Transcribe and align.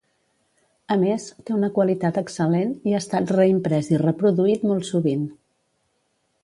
A 0.95 0.95
més, 1.01 1.25
té 1.49 1.53
una 1.57 1.69
qualitat 1.75 2.17
excel·lent 2.23 2.73
i 2.91 2.95
ha 2.97 3.03
estat 3.05 3.35
reimprès 3.37 3.93
i 3.95 4.01
reproduït 4.07 4.69
molt 4.71 4.93
sovint. 4.93 5.29